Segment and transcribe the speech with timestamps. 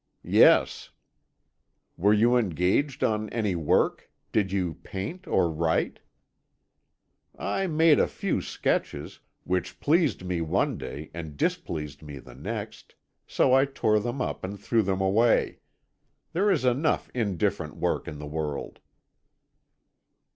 [0.23, 0.89] "Yes."
[1.95, 4.09] "Were you engaged on any work?
[4.31, 5.99] Did you paint or write?"
[7.37, 12.95] "I made a few sketches, which pleased me one day and displeased me the next,
[13.27, 15.59] so I tore them up and threw them away.
[16.33, 18.79] There is enough indifferent work in the world."